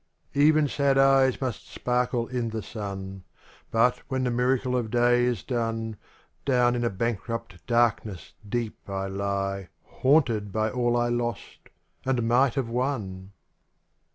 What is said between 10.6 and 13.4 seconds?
all I lost— and might have won